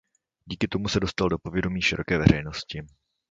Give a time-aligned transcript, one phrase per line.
[0.45, 2.81] Díky tomu se dostal do povědomí široké veřejnosti.